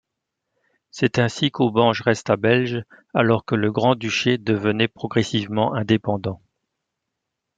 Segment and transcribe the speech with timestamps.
[0.89, 2.81] C'est ainsi qu'Aubange resta belge
[3.13, 6.41] alors que le Grand-duché devenait progressivement indépendant.